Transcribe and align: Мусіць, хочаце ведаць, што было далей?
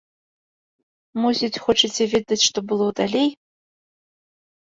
Мусіць, 1.25 1.59
хочаце 1.65 2.03
ведаць, 2.13 2.39
што 2.47 2.59
было 2.71 2.87
далей? 3.01 3.29